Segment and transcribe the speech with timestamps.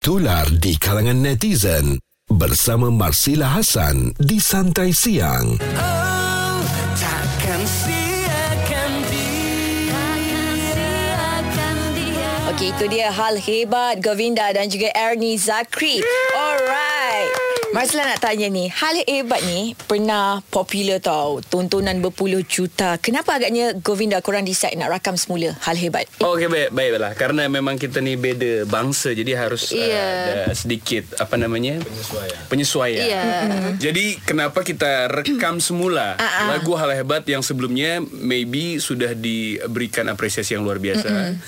[0.00, 5.60] Tular di kalangan netizen bersama Marsila Hasan di Santai Siang.
[5.60, 6.64] Oh,
[6.96, 8.92] takkan siakan
[12.48, 16.00] Okey, itu dia hal hebat Govinda dan juga Ernie Zakri.
[16.32, 16.99] Alright.
[17.70, 21.38] Marsala nak tanya ni, hal hebat ni pernah popular tau.
[21.38, 22.98] Tontonan berpuluh juta.
[22.98, 26.10] Kenapa agaknya Govinda korang decide nak rakam semula hal hebat?
[26.18, 29.86] Oh, Okey baik baiklah kerana memang kita ni beda bangsa jadi harus Ya.
[29.86, 32.40] uh, ada sedikit apa namanya penyesuaian.
[32.50, 33.06] Penyesuaian.
[33.06, 33.24] Ya.
[33.78, 36.50] Jadi kenapa kita rekam semula ah.
[36.50, 41.38] lagu hal hebat yang sebelumnya maybe sudah diberikan apresiasi yang luar biasa.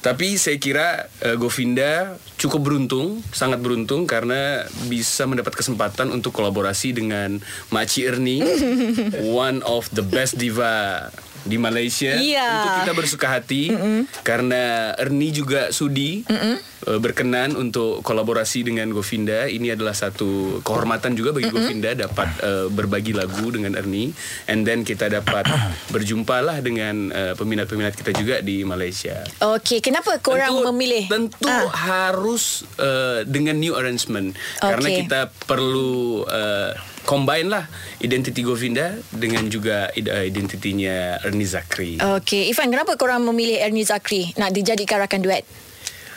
[0.00, 6.96] Tapi saya kira uh, Govinda cukup beruntung, sangat beruntung karena bisa mendapat kesempatan untuk kolaborasi
[6.96, 7.36] dengan
[7.68, 8.40] Makcik Erni,
[9.44, 11.08] one of the best diva
[11.42, 12.14] di Malaysia.
[12.14, 12.48] Iya.
[12.48, 13.72] Untuk kita bersuka hati
[14.20, 19.46] karena Erni juga sudi uh, berkenan untuk kolaborasi dengan Govinda.
[19.46, 24.12] Ini adalah satu kehormatan juga bagi Govinda dapat uh, berbagi lagu dengan Erni
[24.46, 25.48] and then kita dapat
[25.94, 29.24] berjumpalah dengan uh, peminat-peminat kita juga di Malaysia.
[29.40, 31.04] Okey, kenapa korang tentu, memilih?
[31.08, 31.66] tentu Ah.
[31.72, 34.98] harus uh, dengan new arrangement karena Okey.
[35.04, 36.72] kita perlu uh,
[37.10, 37.66] combine lah
[37.98, 41.98] identiti Govinda dengan juga uh, identitinya Ernie Zakri.
[41.98, 45.42] Okey, Ifan, kenapa korang memilih Ernie Zakri nak dijadikan rakan duet?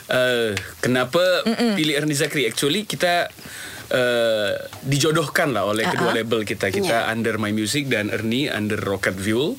[0.06, 1.74] Uh, kenapa Mm-mm.
[1.74, 2.46] pilih Ernie Zakri?
[2.46, 3.26] Actually kita
[3.90, 4.50] uh,
[4.82, 6.16] dijodohkan lah oleh kedua Ah-ah.
[6.16, 6.68] label kita.
[6.68, 9.56] Kita under My Music dan Ernie under Rocket View.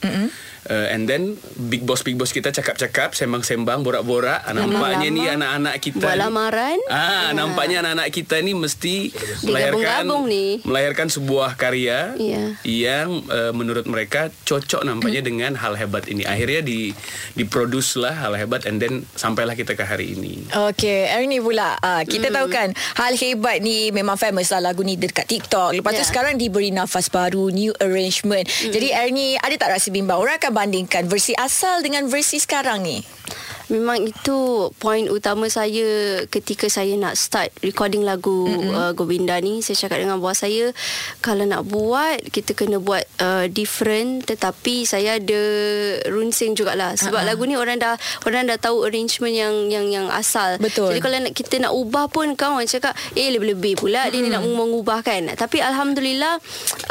[0.65, 5.77] Uh, and then big boss big boss kita cakap-cakap sembang-sembang borak-borak Ah, nampaknya ni anak-anak
[5.77, 6.77] kita Buat ni- lamaran.
[6.89, 7.37] ah Ya.
[7.37, 9.13] nampaknya anak-anak kita ni mesti
[9.45, 10.57] melahirkan ni.
[10.59, 12.57] melahirkan sebuah karya Ya.
[12.65, 16.97] yang uh, menurut mereka cocok nampaknya dengan hal hebat ini akhirnya di
[17.35, 21.77] diproduce lah hal hebat and then sampailah kita ke hari ini Okey, Ernie pula.
[21.77, 25.75] Ah, kita tahu kan hal hebat ni memang famous lah lagu ni dekat TikTok.
[25.75, 26.07] Lepas tu Ya.
[26.07, 28.43] sekarang diberi nafas baru, new arrangement.
[28.47, 30.17] Jadi Ernie ada tak rasa bimbang?
[30.17, 32.99] Orang akan bandingkan versi asal dengan versi sekarang ni.
[33.65, 38.73] Memang itu poin utama saya ketika saya nak start recording lagu mm-hmm.
[38.77, 39.65] uh, Govinda ni.
[39.65, 40.69] Saya cakap dengan bos saya,
[41.25, 45.41] kalau nak buat, kita kena buat uh, different tetapi saya ada
[46.13, 46.93] runsing jugalah.
[46.93, 47.29] Sebab uh-huh.
[47.33, 47.97] lagu ni orang dah
[48.29, 50.61] orang dah tahu arrangement yang yang yang asal.
[50.61, 50.93] Betul.
[50.93, 54.45] Jadi kalau nak, kita nak ubah pun kawan cakap, eh lebih-lebih pula dia ni nak
[54.45, 55.33] mengubah kan.
[55.33, 56.37] Tapi Alhamdulillah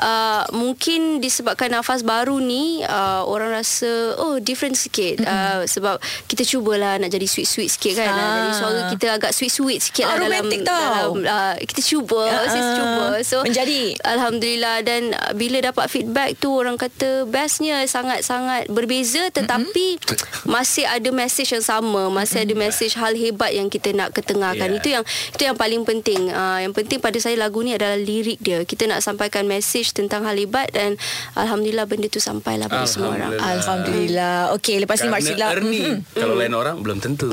[0.02, 5.22] uh, mungkin disebabkan nafas baru ni uh, orang rasa oh different sikit.
[5.24, 8.08] Uh, sebab kita cubalah nak jadi sweet-sweet sikit kan.
[8.08, 8.16] Ah.
[8.16, 8.32] Ah.
[8.34, 10.80] Jadi suara kita agak sweet-sweet sikit Ah, lah dalam, romantic tau.
[10.80, 12.72] dalam uh, kita cuba, Ah, saya ah.
[12.72, 13.04] cuba.
[13.20, 13.82] So Menjadi.
[14.00, 20.00] Alhamdulillah dan uh, bila dapat feedback tu orang kata bestnya sangat-sangat berbeza tetapi
[20.44, 24.64] masih ada message yang sama, masih ada message hal hebat yang kita nak ketengahkan.
[24.66, 24.80] Yeah.
[24.80, 26.32] Itu yang itu yang paling penting.
[26.32, 28.64] Uh, yang penting pada saya lagu ni adalah lirik dia.
[28.64, 30.96] Kita nak sampaikan message tentang hal hebat dan
[31.34, 33.36] alhamdulillah benda tu sampailah pada semua orang.
[33.36, 34.54] Alhamdulillah.
[34.54, 35.46] Okey, lepas ni Kerana Marsila.
[35.50, 35.98] Ernie Mhm.
[36.14, 37.28] kalau lain orang belum tentu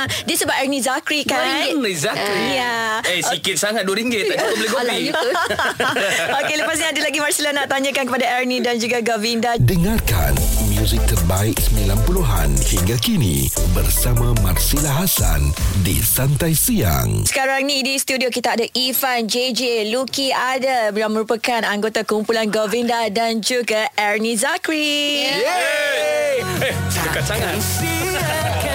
[0.00, 1.44] Ah, dia sebab Ernie Zakri kan.
[1.66, 3.00] Ernie Zakri Ya.
[3.02, 5.28] eh sikit sangat RM2 tak cukup beli kopi ya ke?
[6.38, 9.56] Okey, lepas ni ada lagi Marsila nak tanyakan kepada Ernie dan juga Govinda.
[9.56, 10.32] Dengarkan
[10.72, 17.24] muzik terbaik 90-an hingga kini bersama Marsila Hasan di Santai Siang.
[17.24, 23.04] Sekarang ni di studio kita ada Ifan, JJ, Luki ada yang merupakan anggota kumpulan Govinda
[23.08, 25.28] dan juga Ernie Zakri.
[25.28, 25.44] Yeay!
[25.44, 26.09] eh
[26.94, 27.24] dekat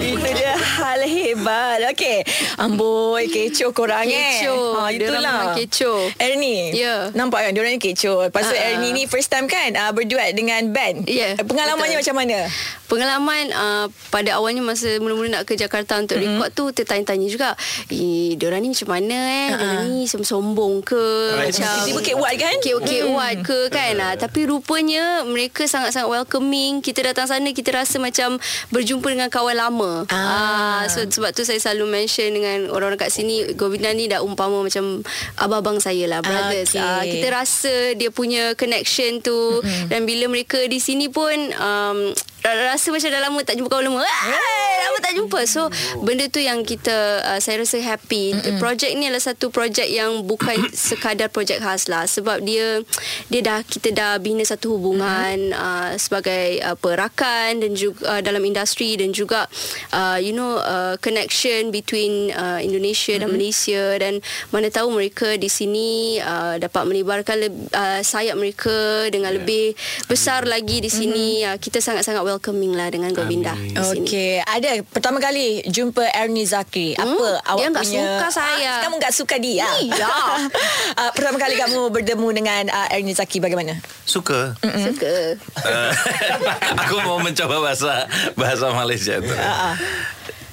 [0.00, 1.78] Itu dia hal hebat.
[1.92, 2.24] Okey.
[2.56, 4.40] Amboi, kecoh korang eh.
[4.40, 4.78] Kecoh.
[4.78, 5.20] Ha, itulah.
[5.20, 6.00] memang kecoh.
[6.16, 6.72] Ernie.
[6.72, 7.10] Ya.
[7.12, 8.28] Nampak kan diorang ni kecoh.
[8.28, 8.68] Lepas tu Ah, ah.
[8.76, 11.04] Ernie ni first time kan uh, berduet dengan band.
[11.04, 12.12] Ya, Pengalamannya betul.
[12.12, 12.38] macam mana?
[12.86, 16.36] Pengalaman uh, pada awalnya masa mula-mula nak ke Jakarta untuk mm-hmm.
[16.36, 17.48] record tu tertanya-tanya juga
[17.88, 19.56] eh diorang ni macam mana eh uh-huh.
[19.56, 21.00] diorang ni sombong ke
[21.32, 21.56] Right.
[21.56, 22.56] macam Tiba-tiba kek kan?
[22.60, 27.96] kek wat ke kan uh, tapi rupanya mereka sangat-sangat welcoming kita datang sana kita rasa
[27.96, 28.36] macam
[28.68, 30.08] berjumpa dengan kawan lama Ah.
[30.12, 34.62] Ah, so sebab tu saya selalu mention dengan orang-orang kat sini Govinda ni dah umpama
[34.62, 35.02] macam
[35.36, 36.82] abang-abang saya lah brothers Okey.
[36.82, 39.88] Ah, kita rasa dia punya connection tu mm-hmm.
[39.90, 41.98] dan bila mereka di sini pun um,
[42.42, 44.02] rasa macam dah lama tak jumpa kawan lama.
[44.02, 45.40] Ah, lama tak jumpa.
[45.46, 45.70] So
[46.02, 48.34] benda tu yang kita uh, saya rasa happy.
[48.34, 48.58] Mm-hmm.
[48.58, 52.82] Projek ni adalah satu projek yang bukan sekadar projek khas lah sebab dia
[53.30, 55.54] dia dah kita dah bina satu hubungan mm-hmm.
[55.54, 59.46] uh, sebagai uh, perakan dan juga uh, dalam industri dan juga
[59.94, 63.22] uh, you know uh, connection between uh, Indonesia mm-hmm.
[63.22, 64.14] dan Malaysia dan
[64.50, 69.38] mana tahu mereka di sini uh, dapat melebarkan le- uh, sayap mereka dengan yeah.
[69.38, 69.64] lebih
[70.10, 71.46] besar lagi di sini.
[71.46, 71.54] Mm-hmm.
[71.54, 73.70] Uh, kita sangat-sangat welcoming lah dengan Govinda Amin.
[73.70, 74.00] di sini.
[74.02, 76.96] Okey, ada pertama kali jumpa Ernie Zakri.
[76.96, 78.72] Apa awak dia nggak punya suka saya.
[78.72, 79.68] Ah, kamu enggak suka dia.
[79.78, 80.08] Iya.
[80.96, 83.76] uh, pertama kali kamu bertemu dengan uh, Ernie Zakri bagaimana?
[84.02, 84.56] Suka.
[84.58, 85.36] Suka.
[85.60, 85.90] Eh,
[86.80, 89.34] aku mau mencoba bahasa bahasa Malaysia itu.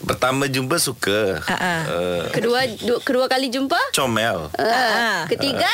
[0.01, 1.39] Pertama jumpa suka.
[1.45, 3.79] Ah, Eh, Kedua du, kedua kali jumpa?
[3.91, 5.71] comel, Uh, ketiga?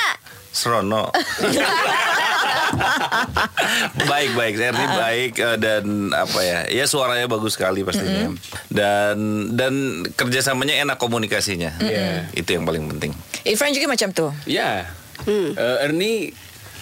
[0.51, 1.11] seronok.
[4.11, 6.59] baik baik, Ernie baik eh, dan apa ya?
[6.71, 8.33] Ya suaranya bagus sekali pastinya.
[8.69, 9.17] Dan
[9.55, 11.79] dan kerjasamanya enak komunikasinya.
[11.79, 12.31] Iya.
[12.33, 13.11] Itu yang paling penting.
[13.45, 14.27] Irfan juga macam tu.
[14.49, 14.89] Ya.
[15.25, 16.33] Eh, Ernie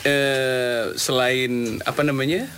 [0.04, 2.50] eh, selain apa namanya?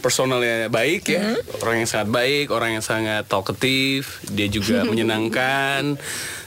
[0.00, 6.00] personalnya baik ya, orang yang sangat baik, orang yang sangat talkative, dia juga menyenangkan.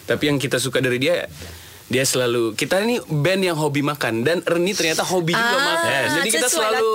[0.10, 1.30] Tapi yang kita suka dari dia
[1.86, 6.02] dia selalu kita ini band yang hobi makan dan Ernie ternyata hobi juga Ah, makan.
[6.16, 6.94] Jadi kita selalu lah tu.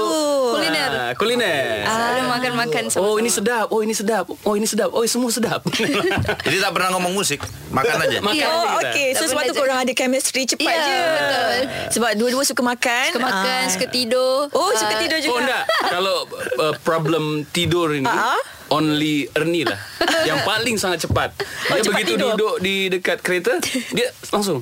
[0.50, 0.90] Kuliner.
[0.90, 1.64] Ah, kuliner.
[1.84, 3.04] Selalu makan-makan sama-sama.
[3.04, 5.60] Oh ini sedap, oh ini sedap, oh ini sedap, oh semua sedap.
[6.46, 8.18] Jadi tak pernah ngomong musik, makan aja.
[8.18, 8.88] Makan oh, aja kita.
[8.88, 9.08] okey.
[9.14, 10.96] So sebab tu korang ada chemistry cepat Ya, je.
[11.14, 11.58] betul.
[11.92, 13.04] Sebab dua-dua suka makan.
[13.08, 13.70] Suka makan, Ah.
[13.70, 14.48] suka tidur.
[14.50, 15.30] Oh, suka Ah, tidur juga.
[15.30, 16.16] Oh enggak, kalau
[16.58, 18.40] uh, problem tidur ini Ah, ah.
[18.68, 19.78] Only Ernie lah
[20.28, 21.32] yang paling sangat cepat.
[21.72, 22.32] Oh, Dia cepat begitu tidur.
[22.36, 23.56] duduk di dekat kereta,
[23.92, 24.60] dia langsung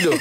[0.00, 0.14] tidur.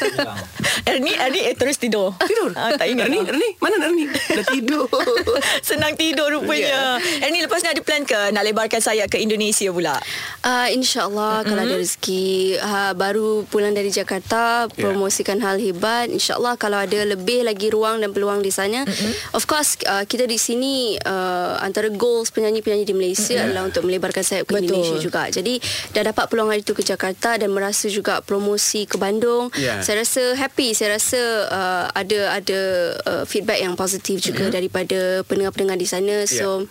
[0.90, 2.12] Ernie, Ernie eh, terus tidur.
[2.20, 2.52] Tidur.
[2.58, 3.08] Ah, tak ingat.
[3.08, 3.32] Ernie, lah.
[3.32, 4.10] Ernie, mana Ernie?
[4.12, 4.86] Dah tidur.
[5.68, 7.00] Senang tidur rupanya.
[7.00, 7.28] Ya.
[7.30, 9.96] Ernie lepas ni ada plan ke nak lebarkan sayap ke Indonesia pula?
[10.44, 11.50] Uh, InsyaAllah mm-hmm.
[11.52, 12.28] kalau ada rezeki
[12.60, 14.88] uh, Baru pulang dari Jakarta Ya.
[14.88, 19.36] Promosikan hal hebat InsyaAllah kalau ada lebih lagi ruang dan peluang di sana mm-hmm.
[19.36, 23.46] Of course uh, kita di sini uh, Antara goals penyanyi-penyanyi di Malaysia mm-hmm.
[23.52, 24.64] Adalah untuk melebarkan sayap ke Betul.
[24.72, 25.60] Indonesia juga Jadi
[25.92, 29.82] dah dapat peluang hari itu ke Jakarta Dan merasa juga promosi ke Bandung Ya.
[29.82, 32.60] Saya rasa happy Saya rasa uh, ada ada
[33.06, 34.58] uh, feedback yang positif juga mm-hmm.
[34.58, 36.66] Daripada pendengar-pendengar di sana So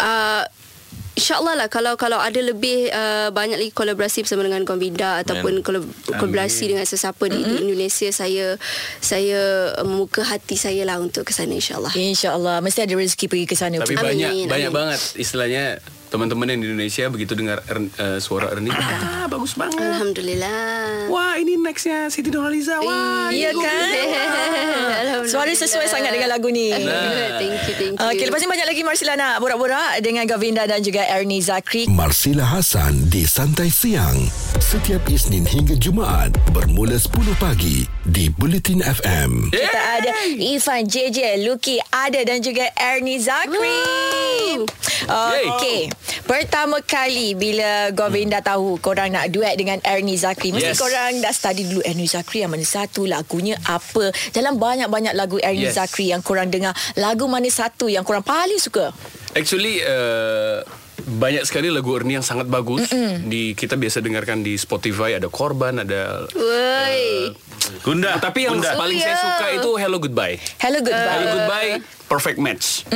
[0.00, 0.44] uh,
[1.16, 5.88] InsyaAllah lah kalau kalau ada lebih uh, banyak lagi kolaborasi bersama dengan Govinda ataupun kolab-
[6.12, 8.60] kolaborasi dengan sesiapa di, di Indonesia saya
[9.00, 11.96] saya membuka hati saya lah untuk ke sana insyaAllah.
[11.96, 12.60] InsyaAllah.
[12.60, 13.80] Mesti ada rezeki pergi ke sana.
[13.80, 14.04] Tapi pun.
[14.04, 14.46] Amin, banyak amin.
[14.52, 19.54] banyak banget istilahnya teman-teman yang di Indonesia begitu dengar Ern- eh, suara Ernie, ah bagus
[19.54, 19.78] banget.
[19.78, 21.06] Alhamdulillah.
[21.06, 22.78] Wah ini nextnya Siti Nurhaliza.
[22.78, 23.74] Wah Iya ini kan?
[24.96, 25.30] Alhamdulillah.
[25.30, 26.70] Suara sesuai sangat dengan lagu ni.
[26.70, 26.86] Thank
[27.66, 28.06] you, thank you.
[28.06, 31.86] Okey, lepas ni banyak lagi Marsila nak borak-borak dengan Govinda dan juga Ernie Zakri.
[31.86, 34.16] Marsila Hasan di Santai Siang.
[34.56, 39.50] Setiap Isnin hingga Jumaat bermula 10 pagi di Bulletin FM.
[39.50, 43.82] Kita ada Ifan, JJ, Luki, Ada dan juga Ernie Zakri.
[45.06, 45.90] Okey.
[46.26, 50.50] Pertama kali bila Govinda tahu korang nak duet dengan Ernie Zakri.
[50.54, 50.80] Mesti Yes.
[50.80, 54.10] korang dah study dulu Ernie Zakri yang mana satu lagunya apa.
[54.30, 55.78] Dalam banyak-banyak lagu Ernie Yes.
[55.78, 56.74] Zakri yang korang dengar.
[56.94, 58.90] Lagu mana satu yang korang paling suka?
[59.34, 60.62] Actually uh,
[61.04, 62.88] banyak sekali lagu Ernie yang sangat bagus.
[63.26, 67.32] Di kita biasa dengarkan di Spotify ada Korban, ada Woi.
[67.82, 68.16] Gunda.
[68.22, 68.78] tapi yang Gunda.
[68.78, 70.40] paling saya suka itu Hello Goodbye.
[70.62, 71.12] Hello Goodbye.
[71.12, 71.72] Hello Goodbye
[72.06, 72.86] perfect match.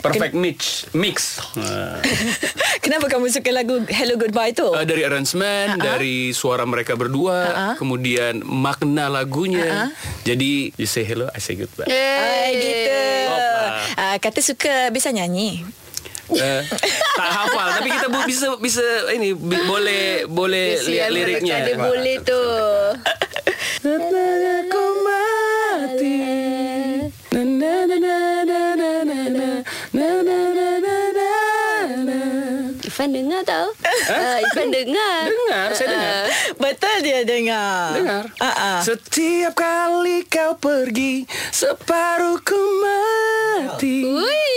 [0.00, 1.36] Perfect mix mix.
[1.52, 2.00] Uh,
[2.84, 4.64] Kenapa kamu suka lagu Hello Goodbye tu?
[4.72, 9.92] uh, dari arrangement, dari suara mereka berdua, kemudian makna lagunya.
[10.24, 11.84] Jadi you say hello, I say goodbye.
[11.84, 12.96] Ay, gitu.
[13.28, 13.64] Hopla.
[14.00, 15.68] Uh, kata suka bisa nyanyi.
[16.32, 16.62] Eh,
[17.12, 21.54] tak hafal tapi kita bisa bisa ini bi- boleh boleh lihat liriknya.
[21.60, 22.42] Ada boleh tu.
[23.80, 26.20] Setelah aku mati
[27.30, 29.50] na na na na na na na
[29.90, 31.28] na na na na
[32.04, 32.18] na
[32.80, 33.72] Ifan dengar tau.
[34.06, 35.24] Uh, Ifan dengar.
[35.24, 36.22] Dengar, saya dengar.
[36.58, 37.96] Betul dia dengar.
[37.96, 38.24] Dengar.
[38.36, 38.78] Ah, ah.
[38.82, 44.49] Setiap kali kau pergi Separuhku mati Woi.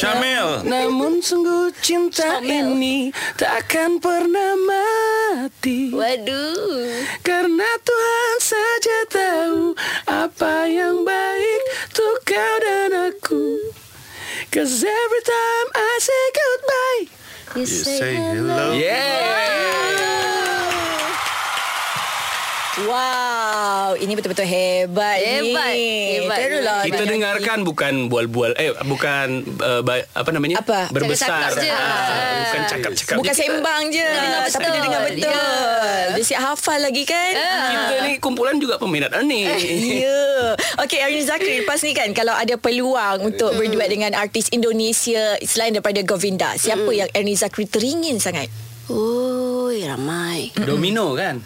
[0.00, 0.64] Syamil.
[0.64, 7.04] Namun sungguh cinta ini Takkan pernah mati Waduh.
[7.20, 9.76] Karena Tuhan saja tahu
[10.08, 13.60] Apa yang baik Untuk kau dan aku
[14.48, 17.02] Cause every time I say goodbye
[17.60, 18.72] You Say hello.
[18.72, 20.49] Yeah
[22.80, 26.16] Wow, ini betul-betul hebat, Hebat, ni.
[26.16, 26.38] hebat.
[26.38, 29.26] Terulah Kita banyak dengarkan bukan bual-bual eh bukan
[29.58, 30.60] uh, ba- apa namanya?
[30.60, 30.88] Apa?
[30.88, 31.28] Berbesar.
[31.52, 31.68] Cakap-cakap je.
[31.68, 33.16] Ah, bukan cakap-cakap.
[33.16, 34.06] Bukan Kita- sembang je
[34.48, 34.70] Tapi betul.
[34.70, 35.44] dia dengar betul Ya.
[36.10, 39.44] Dia siap hafal lagi kan Kita ni kumpulan juga peminat ni.
[40.00, 40.56] Ya.
[40.80, 45.70] Okey, Erin Zakri lepas ni kan kalau ada peluang untuk berduet dengan artis Indonesia selain
[45.70, 48.48] daripada Govinda, siapa yang Erin Zakri teringin sangat?
[48.88, 50.50] Oh, Oi, ramai.
[50.56, 51.38] Domino kan?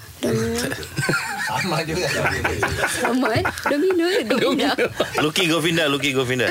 [3.05, 3.41] Ramai.
[3.71, 4.07] Domino.
[4.27, 4.71] Domino.
[5.23, 6.49] Lucky Govinda, Lucky Govinda.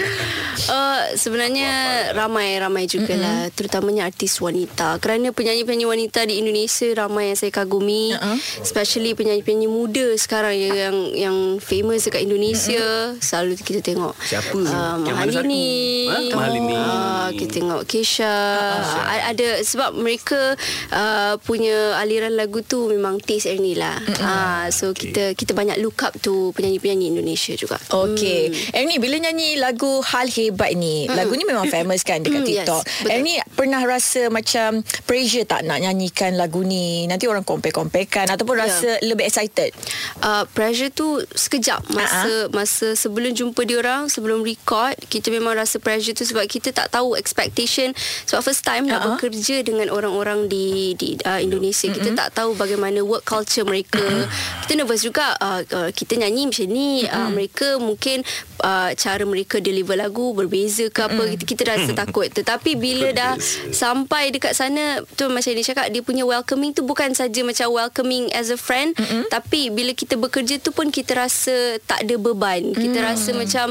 [0.69, 1.69] Uh, sebenarnya
[2.15, 3.55] ramai-ramai jugalah mm-hmm.
[3.57, 8.37] terutamanya artis wanita kerana penyanyi-penyanyi wanita di Indonesia ramai yang saya kagumi uh-huh.
[8.61, 13.19] especially penyanyi-penyanyi muda sekarang yang yang, yang famous dekat Indonesia mm-hmm.
[13.19, 14.55] selalu kita tengok Siapa?
[14.55, 15.09] uh, satu?
[15.09, 15.71] Mahalini
[16.03, 16.17] Ha?
[16.31, 16.75] Mahalini.
[16.77, 18.37] uh, kita tengok Kesha
[18.79, 20.53] uh, ada sebab mereka
[20.93, 24.27] uh, punya aliran lagu tu memang taste Ernie lah mm-hmm.
[24.27, 25.08] uh, so okay.
[25.08, 28.51] kita kita banyak look up tu penyanyi-penyanyi Indonesia juga Okey.
[28.51, 28.75] Hmm.
[28.84, 32.84] Ernie bila nyanyi lagu Hal Hebat ni, lagu ni memang famous kan dekat yes, TikTok.
[32.84, 33.08] betul.
[33.08, 37.08] Ernie pernah rasa macam pressure tak nak nyanyikan lagu ni?
[37.08, 38.67] Nanti orang compare-comparekan ataupun Ya.
[38.67, 39.72] rasa lebih excited?
[40.20, 45.53] uh, pressure tu sekejap masa Ah, masa sebelum jumpa dia orang sebelum record kita memang
[45.53, 47.93] rasa pressure tu sebab kita tak tahu expectation
[48.25, 49.08] sebab first time nak Ah, ah.
[49.15, 54.00] bekerja dengan orang-orang di di uh, Indonesia kita tak tahu bagaimana work culture mereka
[54.63, 58.23] kita nervous juga uh, uh, kita nyanyi macam ni uh, mereka mungkin
[58.63, 63.33] uh, cara mereka deliver lagu berbeza ke apa kita, kita rasa takut tetapi bila dah
[63.71, 68.31] sampai dekat sana tu macam dia cakap dia punya welcoming tu bukan saja macam welcoming
[68.33, 69.29] as a friend mm-hmm.
[69.29, 73.07] tapi bila kita bekerja tu pun kita rasa tak ada beban kita Mm.
[73.09, 73.67] rasa macam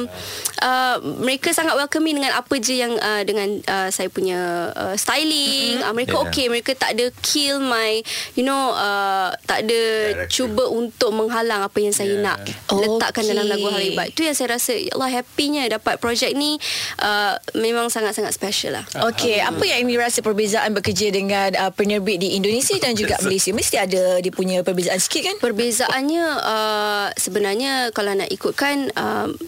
[0.60, 5.80] uh, mereka sangat welcoming dengan apa je yang uh, dengan uh, saya punya uh, styling
[5.80, 5.88] mm-hmm.
[5.88, 6.28] uh, mereka Yeah.
[6.28, 8.04] okay mereka tak ada kill my
[8.36, 9.80] you know uh, tak ada
[10.28, 13.78] cuba untuk menghalang apa yang saya nak letakkan dalam lagu Okay.
[13.78, 16.58] Hal Hebat tu yang saya rasa ya Allah happynya dapat projek ni
[17.00, 22.20] uh, memang sangat-sangat special lah Okey, apa yang Ernie rasa perbezaan bekerja dengan uh, penerbit
[22.20, 23.54] di Indonesia dan juga Malaysia?
[23.54, 25.36] Mesti ada dia punya perbezaan sikit kan?
[25.38, 29.38] Perbezaannya uh, sebenarnya kalau nak ikutkan um,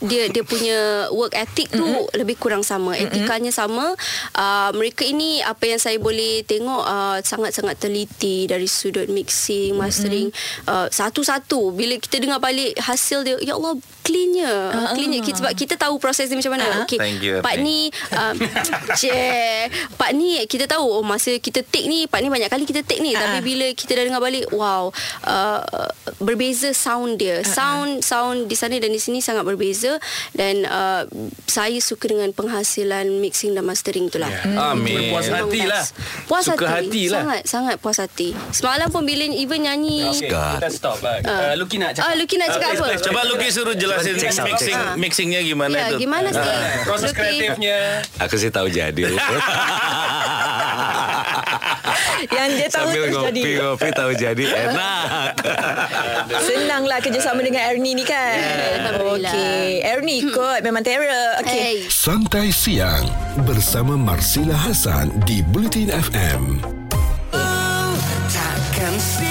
[0.00, 2.16] dia dia punya work ethic tu mm-hmm.
[2.16, 2.96] lebih kurang sama.
[2.96, 3.92] Etikanya sama.
[4.32, 10.32] Uh, mereka ini apa yang saya boleh tengok uh, sangat-sangat teliti dari sudut mixing mastering.
[10.32, 10.68] Mm-hmm.
[10.72, 11.76] uh, satu-satu.
[11.76, 14.54] Bila kita dengar balik hasil dia ya Allah cleannya.
[14.72, 15.20] Uh, cleannya.
[15.20, 16.64] Kita, sebab kita tahu proses dia macam mana.
[16.64, 16.84] Uh-huh.
[16.88, 17.60] okey Thank Ernie.
[17.60, 17.78] ni
[18.16, 18.36] um,
[19.00, 19.24] je.
[20.00, 23.04] Part ni kita tahu oh masa kita take ni part ni banyak kali kita take
[23.04, 23.12] ni.
[23.12, 23.44] Tapi Ah.
[23.44, 24.90] bila kita dah dengar balik wow
[25.28, 25.62] uh,
[26.18, 27.44] berbeza sound dia.
[27.44, 29.89] Sound sound di sana dan di sini sangat berbeza
[30.32, 31.02] dan uh,
[31.44, 34.72] saya suka dengan penghasilan mixing dan mastering tu lah Yeah.
[34.72, 35.10] Amin.
[35.10, 35.82] Puas hati lah.
[36.24, 37.18] Puas Suka hati, hati lah.
[37.18, 41.18] Sangat Sangat puas hati Semalam pun bila even nyanyi Okay, kita stop lah.
[41.20, 42.04] Uh, Lucky nak cakap.
[42.04, 42.86] Ah, Lucky nak cakap please, apa?
[42.88, 44.96] please, Coba Lucky suruh jelasin Check mixing check out.
[44.96, 45.96] mixingnya gimana Ya itu.
[46.00, 46.46] gimana sih
[46.82, 47.18] Proses Lucky?
[47.18, 47.78] kreatifnya.
[48.18, 49.02] Aku sih tahu jadi.
[52.36, 53.40] Yang dia tahu Sambil terus jadi.
[53.40, 55.30] ngopi-ngopi tahu jadi enak.
[56.48, 58.36] Senanglah kerjasama dengan Ernie ni kan.
[58.84, 59.32] Alhamdulillah.
[59.32, 61.40] Okey, Ernie ikut memang terror.
[61.44, 61.50] Okey.
[61.50, 61.76] Hey.
[61.88, 63.04] Santai Siang
[63.44, 66.42] bersama Marsila Hasan di Bulletin FM.
[68.30, 69.29] Takkan siakan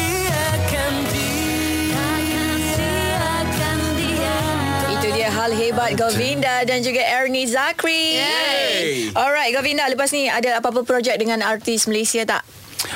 [5.50, 8.22] Hal hebat Govinda dan juga Ernie Zakri.
[8.22, 9.10] Yay.
[9.18, 12.46] Alright Govinda, lepas ni ada apa-apa projek dengan artis Malaysia tak?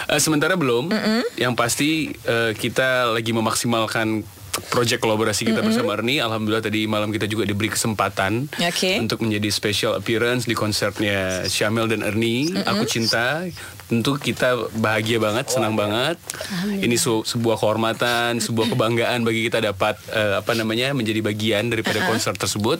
[0.05, 0.93] Uh, sementara belum.
[1.33, 1.89] Yang pasti
[2.29, 4.21] uh, kita lagi memaksimalkan
[4.69, 6.21] projek kolaborasi kita bersama Ernie.
[6.21, 9.01] Alhamdulillah tadi malam kita juga diberi kesempatan Okey.
[9.01, 12.53] untuk menjadi special appearance di konsernya Syamel dan Ernie.
[12.69, 13.49] Aku cinta.
[13.83, 16.15] Tentu kita bahagia banget, senang banget.
[16.65, 22.01] Ini su- sebuah kehormatan, sebuah kebanggaan bagi kita dapat uh, apa namanya menjadi bagian daripada
[22.03, 22.79] konser tersebut.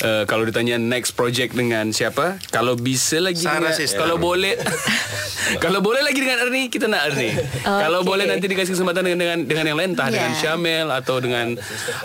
[0.00, 2.40] Uh, kalau ditanya next project dengan siapa?
[2.48, 3.98] Kalau bisa lagi Sarah dengan, Sister.
[3.98, 4.56] kalau boleh
[5.64, 7.36] kalau boleh lagi dengan Ernie kita nak Ernie.
[7.60, 10.16] Kalau boleh nanti dikasih kesempatan dengan dengan, dengan yang lain entah Yeah.
[10.16, 11.46] dengan Syamel atau dengan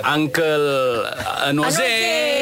[0.03, 0.65] Uncle
[1.08, 1.79] uh, Noze.
[1.79, 1.94] Noze.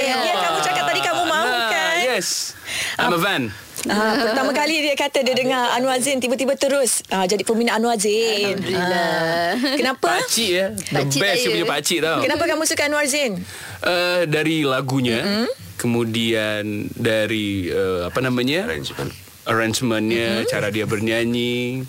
[0.04, 1.96] Ya, kamu cakap tadi kamu mahu Ah, kan?
[2.02, 2.58] Yes.
[2.98, 3.54] I'm a fan.
[3.86, 8.00] Ah, pertama kali dia kata dia dengar Anwar Zain tiba-tiba terus ah, jadi peminat Anwar
[8.00, 8.56] Zain.
[8.56, 9.52] Alhamdulillah.
[9.60, 9.76] Ah.
[9.76, 10.08] Kenapa?
[10.24, 10.68] Pakcik ya.
[10.72, 11.52] The Pakcik best saya.
[11.52, 12.20] punya pakcik tau.
[12.22, 13.34] Kenapa kamu suka Anwar Zain?
[13.80, 16.64] Uh, dari lagunya, kemudian
[16.96, 18.68] dari uh, apa namanya?
[18.68, 19.12] Arrangement.
[19.44, 21.84] arrangementnya, cara dia bernyanyi,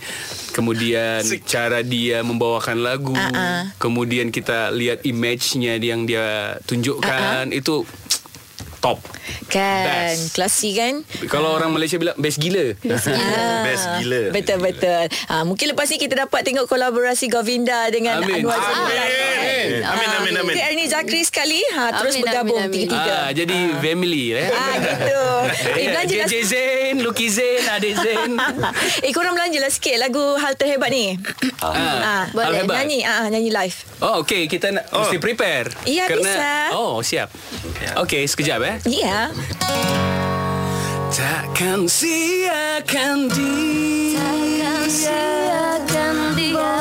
[0.51, 7.87] kemudian cara dia membawakan lagu, Ah, kemudian kita lihat image-nya yang dia tunjukkan itu
[8.85, 9.01] top.
[9.47, 10.37] Kan, Best.
[10.37, 11.01] klasi kan?
[11.25, 12.77] Kalau orang Malaysia bilang best gila.
[12.85, 14.29] Ah, Best gila.
[14.29, 15.09] Betul betul.
[15.25, 18.45] Ah, mungkin lepas ni kita dapat tengok kolaborasi Govinda dengan Amin.
[18.45, 18.85] Anwar Zain.
[18.85, 19.81] Amin.
[19.83, 20.45] Amin amin amin.
[20.47, 22.81] Mungkin Ernie Zakri sekali ha, terus Amin, bergabung amin, amin.
[22.85, 23.15] tiga-tiga.
[23.19, 24.49] Ah, jadi family eh.
[24.51, 25.23] Ah, gitu.
[25.75, 28.33] Eh, belanja JJ Zain, Lucky Zain, Adik Zain.
[29.05, 31.17] eh, korang belanja lah sikit lagu Hal Terhebat ni.
[31.59, 32.77] Ah, Ah, Hal boleh hebat.
[32.81, 33.01] nyanyi.
[33.03, 33.77] Ah, nyanyi live.
[34.01, 35.01] Oh, okey, kita nak Oh.
[35.01, 35.73] mesti prepare.
[35.85, 36.73] Ya, bisa.
[36.73, 37.33] Oh, siap.
[37.99, 38.74] Okey, sekejap eh.
[38.83, 39.31] Iya.
[41.15, 44.19] Takkan siakan dia.
[44.19, 46.75] Takkan siakan dia.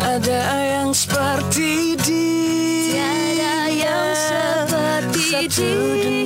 [0.00, 0.40] Ada
[0.72, 2.96] yang seperti dia.
[2.96, 6.17] Tiada yang seperti dia.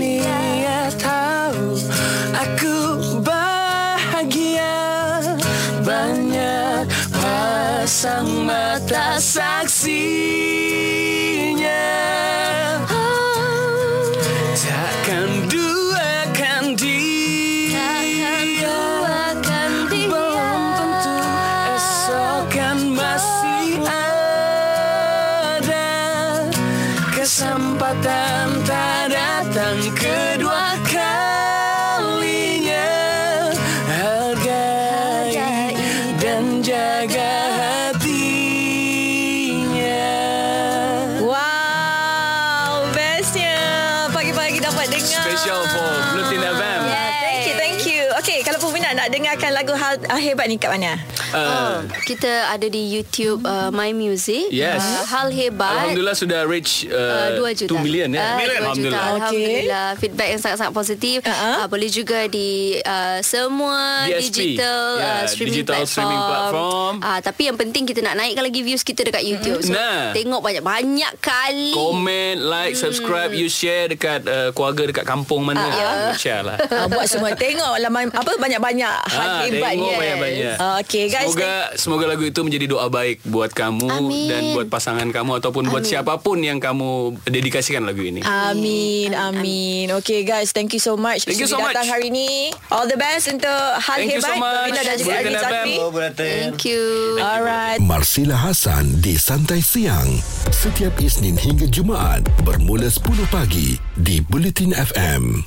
[44.62, 45.22] Dapat dengar.
[45.26, 46.80] Special for Blutin FM.
[46.86, 48.02] Yeah, thank you, thank you.
[48.22, 51.02] Okay, kalau peminat nak dengarkan lagu hal hebat ni kat mana?
[51.32, 54.48] Uh, Kita ada di YouTube uh, My Music.
[54.48, 54.78] Yes.
[54.78, 55.88] Uh, Hal hebat.
[55.88, 58.20] Alhamdulillah sudah reach uh, Uh, 2 juta 2 million ya.
[58.20, 59.04] uh, 2 juta Alhamdulillah.
[59.14, 61.54] Alhamdulillah Feedback yang sangat-sangat positif Uh-uh.
[61.58, 64.22] uh, Boleh juga di uh, Semua DSP.
[64.54, 65.88] Digital uh, streaming, digital platform.
[65.88, 66.92] streaming platform.
[67.00, 70.12] Uh, Tapi yang penting Kita nak naikkan lagi Views kita dekat YouTube So Nah.
[70.12, 75.62] tengok banyak-banyak kali Comment, like, subscribe, you share dekat uh, keluarga dekat kampung mana.
[75.62, 75.90] Ah, ya.
[76.14, 76.56] Share lah.
[76.68, 80.56] Ah, buat semua tengok lah apa banyak-banyak hal Ah, hebat tengok banyak-banyak.
[80.56, 81.21] Ah, okay guys.
[81.28, 84.26] Semoga semoga lagu itu menjadi doa baik buat kamu Amin.
[84.26, 88.24] dan buat pasangan kamu ataupun buat siapapun yang kamu dedikasikan lagu ini.
[88.24, 89.92] Amin, amin.
[90.02, 91.24] Okay guys, thank you so much.
[91.24, 91.92] Thank you so datang much.
[91.92, 92.50] hari ni.
[92.70, 94.34] All the best untuk hal Thank you hebat.
[94.34, 94.70] so much.
[94.72, 95.34] Dan juga FM.
[95.42, 95.74] Zakri.
[96.14, 96.82] Thank you
[97.18, 97.78] Alright.
[97.82, 100.08] Marsila Hasan di Santai Siang
[100.50, 105.42] setiap Isnin hingga Jumaat bermula 10 pagi di Bulletin FM.